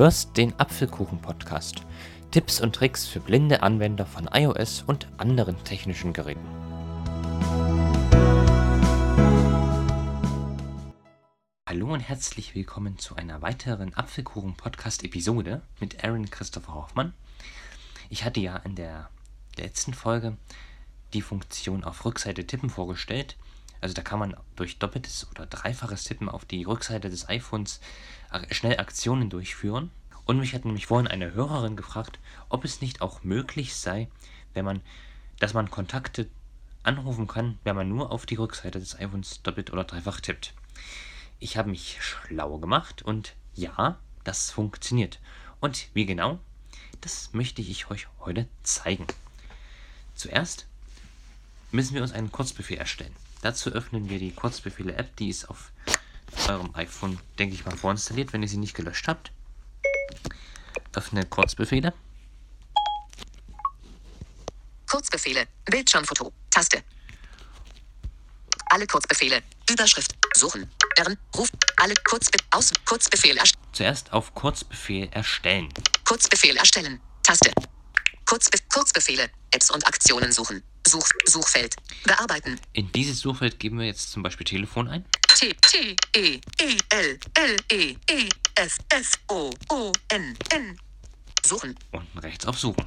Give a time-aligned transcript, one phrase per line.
[0.00, 1.84] hörst den Apfelkuchen-Podcast.
[2.30, 6.40] Tipps und Tricks für blinde Anwender von iOS und anderen technischen Geräten.
[11.68, 17.12] Hallo und herzlich willkommen zu einer weiteren Apfelkuchen-Podcast-Episode mit Aaron Christopher Hoffmann.
[18.08, 19.10] Ich hatte ja in der
[19.58, 20.38] letzten Folge
[21.12, 23.36] die Funktion auf Rückseite tippen vorgestellt.
[23.80, 27.80] Also da kann man durch doppeltes oder dreifaches Tippen auf die Rückseite des iPhones
[28.50, 29.90] schnell Aktionen durchführen.
[30.26, 34.08] Und mich hat nämlich vorhin eine Hörerin gefragt, ob es nicht auch möglich sei,
[34.54, 34.80] wenn man,
[35.38, 36.28] dass man Kontakte
[36.82, 40.54] anrufen kann, wenn man nur auf die Rückseite des iPhones doppelt oder dreifach tippt.
[41.38, 45.18] Ich habe mich schlau gemacht und ja, das funktioniert.
[45.60, 46.38] Und wie genau,
[47.00, 49.06] das möchte ich euch heute zeigen.
[50.14, 50.66] Zuerst
[51.72, 53.14] müssen wir uns einen Kurzbefehl erstellen.
[53.42, 55.72] Dazu öffnen wir die Kurzbefehle-App, die ist auf
[56.48, 59.32] eurem iPhone, denke ich mal, vorinstalliert, wenn ihr sie nicht gelöscht habt.
[60.94, 61.92] Öffne Kurzbefehle.
[64.88, 65.46] Kurzbefehle.
[65.64, 66.32] Bildschirmfoto.
[66.50, 66.82] Taste.
[68.66, 69.42] Alle Kurzbefehle.
[69.70, 70.16] Überschrift.
[70.36, 70.68] Suchen.
[70.96, 71.16] Ehren.
[71.36, 71.48] Ruf.
[71.76, 73.64] Alle Kurzbe aus Kurzbefehl erstellen.
[73.72, 75.68] Zuerst auf Kurzbefehl erstellen.
[76.04, 77.00] Kurzbefehl erstellen.
[77.22, 77.52] Taste.
[78.26, 79.30] Kurzbe Kurzbefehle.
[79.52, 80.62] Apps und Aktionen suchen.
[80.90, 81.76] Such Suchfeld.
[82.04, 82.58] Bearbeiten.
[82.72, 85.04] In dieses Suchfeld geben wir jetzt zum Beispiel Telefon ein.
[85.36, 90.80] T T E E L L E E F F O O N N.
[91.46, 91.76] Suchen.
[91.92, 92.84] Unten rechts auf Suchen.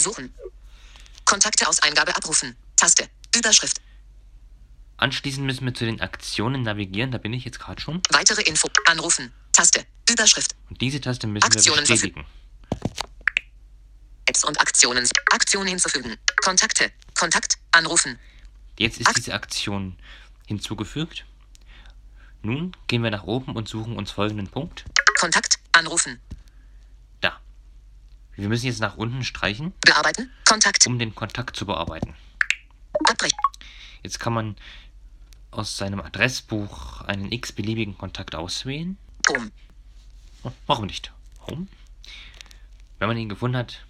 [0.00, 0.32] Suchen.
[1.24, 2.54] Kontakte aus Eingabe abrufen.
[2.76, 3.08] Taste.
[3.34, 3.78] Überschrift.
[4.98, 7.10] Anschließend müssen wir zu den Aktionen navigieren.
[7.10, 8.00] Da bin ich jetzt gerade schon.
[8.10, 8.68] Weitere Info.
[8.86, 9.32] Anrufen.
[9.52, 9.84] Taste.
[10.08, 10.54] Überschrift.
[10.70, 12.24] Und diese Taste müssen Aktionen wir bestätigen.
[14.26, 15.08] Apps und Aktionen.
[15.32, 16.16] Aktion hinzufügen.
[16.44, 16.92] Kontakte.
[17.22, 17.56] Kontakt.
[17.70, 18.18] Anrufen.
[18.80, 19.96] Jetzt ist Ak- diese Aktion
[20.48, 21.24] hinzugefügt.
[22.42, 24.84] Nun gehen wir nach oben und suchen uns folgenden Punkt.
[25.20, 25.60] Kontakt.
[25.70, 26.18] Anrufen.
[27.20, 27.38] Da.
[28.34, 30.32] Wir müssen jetzt nach unten streichen, Bearbeiten.
[30.48, 30.84] Kontakt.
[30.88, 32.16] um den Kontakt zu bearbeiten.
[33.04, 33.38] Abbrechen.
[34.02, 34.56] Jetzt kann man
[35.52, 38.98] aus seinem Adressbuch einen x-beliebigen Kontakt auswählen.
[39.28, 39.52] Home.
[40.42, 41.12] Oh, Warum nicht?
[41.46, 41.68] Home.
[42.98, 43.84] Wenn man ihn gefunden hat,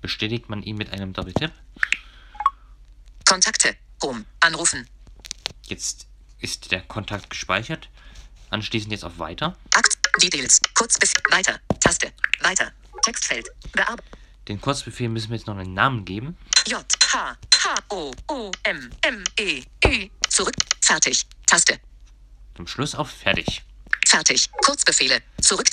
[0.00, 1.52] bestätigt man ihn mit einem Doppeltipp.
[3.28, 3.76] Kontakte.
[4.02, 4.24] Home.
[4.40, 4.88] Anrufen.
[5.66, 6.06] Jetzt
[6.40, 7.90] ist der Kontakt gespeichert.
[8.48, 9.54] Anschließend jetzt auf Weiter.
[9.74, 9.98] Akt.
[10.22, 10.62] Details.
[10.72, 11.22] Kurzbefehl.
[11.30, 11.60] Weiter.
[11.78, 12.10] Taste.
[12.40, 12.72] Weiter.
[13.02, 13.46] Textfeld.
[13.72, 14.08] Bearbeiten.
[14.48, 16.38] Den Kurzbefehl müssen wir jetzt noch einen Namen geben.
[16.66, 16.82] J.
[17.12, 17.36] H.
[17.64, 17.74] H.
[17.90, 18.12] O.
[18.28, 18.50] O.
[18.62, 18.90] M.
[19.02, 19.22] M.
[19.38, 19.62] E.
[19.84, 20.10] E.
[20.30, 20.56] Zurück.
[20.80, 21.26] Fertig.
[21.46, 21.78] Taste.
[22.56, 23.62] Zum Schluss auf Fertig.
[24.06, 24.50] Fertig.
[24.64, 25.20] Kurzbefehle.
[25.42, 25.68] Zurück.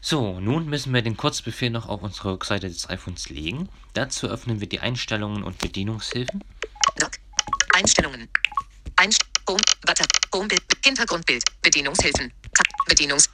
[0.00, 3.68] So, nun müssen wir den Kurzbefehl noch auf unsere Rückseite des iPhones legen.
[3.94, 6.44] Dazu öffnen wir die Einstellungen und Bedienungshilfen.
[6.98, 7.12] Dock.
[7.74, 8.28] Einstellungen.
[8.96, 9.62] Einst Home.
[9.86, 10.04] Butter.
[10.34, 10.62] Homebild.
[10.84, 11.42] Hintergrundbild.
[11.62, 12.32] Bedienungshilfen.
[12.54, 12.66] Tab.
[12.86, 13.28] Bedienungs.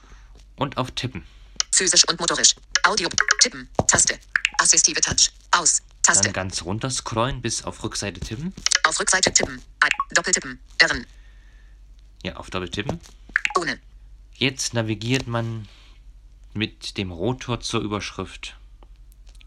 [0.56, 1.24] Und auf Tippen.
[1.72, 2.54] Physisch und motorisch.
[2.84, 3.08] Audio.
[3.40, 3.68] Tippen.
[3.86, 4.18] Taste.
[4.58, 5.30] Assistive Touch.
[5.50, 5.82] Aus.
[6.02, 6.24] Taste.
[6.24, 8.54] Dann ganz runter scrollen bis auf Rückseite tippen.
[8.84, 9.60] Auf Rückseite tippen.
[10.12, 10.60] Doppeltippen.
[10.80, 11.06] Irren.
[12.22, 13.00] Ja, auf Doppeltippen.
[13.58, 13.78] Ohne.
[14.34, 15.68] Jetzt navigiert man
[16.54, 18.56] mit dem Rotor zur Überschrift.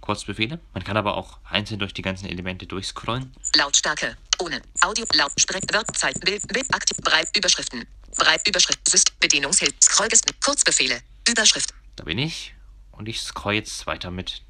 [0.01, 0.59] Kurzbefehle.
[0.73, 3.34] Man kann aber auch einzeln durch die ganzen Elemente durchscrollen.
[3.56, 4.16] Lautstärke.
[4.40, 4.62] Ohne.
[4.81, 5.06] Audio.
[5.13, 5.31] Laut.
[5.38, 5.63] Sprech.
[5.72, 6.19] Wörterzeit.
[6.22, 6.47] Bild.
[6.47, 6.73] Bild.
[6.73, 6.97] Aktiv.
[6.97, 7.35] Breit.
[7.35, 7.85] Überschriften.
[8.16, 8.47] Breit.
[8.47, 8.79] Überschrift.
[8.88, 9.16] System.
[9.19, 9.75] Bedienungshilfe.
[9.81, 10.34] Scrollgesten.
[10.44, 11.01] Kurzbefehle.
[11.28, 11.73] Überschrift.
[11.96, 12.53] Da bin ich.
[12.91, 14.44] Und ich scroll jetzt weiter mit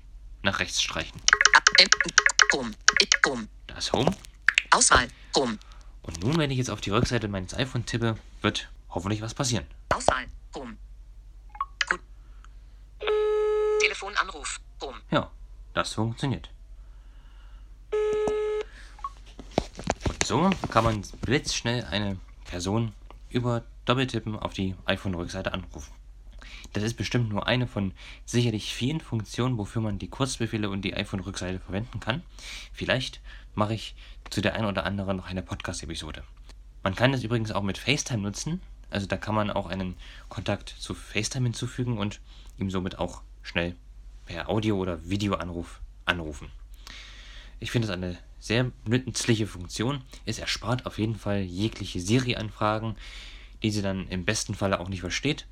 [0.43, 1.19] nach rechts streichen.
[2.53, 2.71] Home.
[3.25, 3.47] Home.
[3.67, 4.15] Da ist Home.
[4.71, 5.07] Auswahl.
[5.35, 5.57] Home.
[6.03, 9.65] Und nun, wenn ich jetzt auf die Rückseite meines iPhone tippe, wird hoffentlich was passieren.
[9.89, 10.25] Auswahl.
[10.55, 10.77] Home.
[14.17, 14.59] Telefonanruf.
[14.81, 14.97] Home.
[15.11, 15.31] Ja,
[15.73, 16.49] das funktioniert.
[20.07, 22.93] Und so kann man blitzschnell eine Person
[23.29, 25.91] über Doppeltippen auf die iPhone-Rückseite anrufen.
[26.73, 27.93] Das ist bestimmt nur eine von
[28.25, 32.23] sicherlich vielen Funktionen, wofür man die Kurzbefehle und die iPhone-Rückseite verwenden kann.
[32.73, 33.21] Vielleicht
[33.55, 33.95] mache ich
[34.29, 36.23] zu der einen oder anderen noch eine Podcast-Episode.
[36.83, 38.61] Man kann das übrigens auch mit FaceTime nutzen.
[38.89, 39.95] Also da kann man auch einen
[40.29, 42.19] Kontakt zu FaceTime hinzufügen und
[42.57, 43.75] ihm somit auch schnell
[44.27, 46.51] per Audio- oder Videoanruf anrufen.
[47.59, 50.03] Ich finde es eine sehr nützliche Funktion.
[50.25, 52.95] Es erspart auf jeden Fall jegliche Siri-Anfragen,
[53.63, 55.47] die sie dann im besten Falle auch nicht versteht.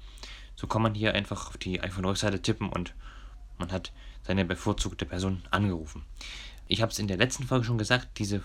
[0.55, 2.93] So kann man hier einfach auf die iPhone-Rückseite tippen und
[3.57, 3.91] man hat
[4.23, 6.03] seine bevorzugte Person angerufen.
[6.67, 8.43] Ich habe es in der letzten Folge schon gesagt, diese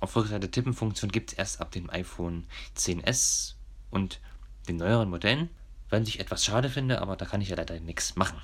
[0.00, 3.54] auf Rückseite tippen Funktion gibt es erst ab dem iPhone 10s
[3.90, 4.20] und
[4.68, 5.50] den neueren Modellen.
[5.90, 8.38] Was ich etwas schade finde, aber da kann ich ja leider nichts machen.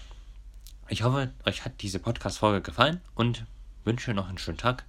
[0.92, 3.46] Ich hoffe, euch hat diese Podcast-Folge gefallen und
[3.84, 4.84] wünsche noch einen schönen Tag.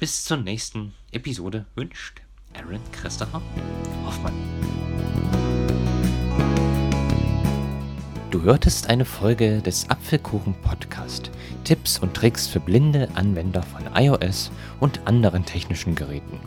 [0.00, 2.20] Bis zur nächsten Episode wünscht
[2.52, 3.40] Aaron Christopher
[4.04, 4.34] Hoffmann.
[8.32, 11.30] Du hörtest eine Folge des Apfelkuchen Podcast.
[11.62, 14.50] Tipps und Tricks für blinde Anwender von iOS
[14.80, 16.40] und anderen technischen Geräten.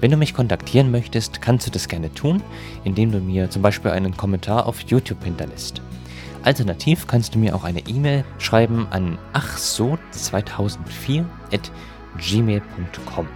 [0.00, 2.42] Wenn du mich kontaktieren möchtest, kannst du das gerne tun,
[2.84, 5.82] indem du mir zum Beispiel einen Kommentar auf YouTube hinterlässt.
[6.46, 11.72] Alternativ kannst du mir auch eine E-Mail schreiben an achso2004 at
[12.18, 13.26] gmail.com.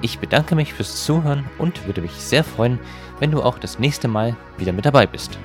[0.00, 2.80] Ich bedanke mich fürs Zuhören und würde mich sehr freuen,
[3.20, 5.38] wenn du auch das nächste Mal wieder mit dabei bist.